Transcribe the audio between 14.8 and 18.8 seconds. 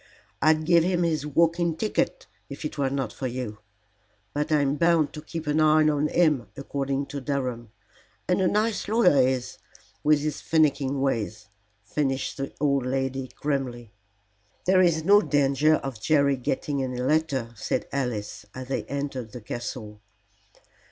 is no danger of Jerry getting any letter," said Alice, as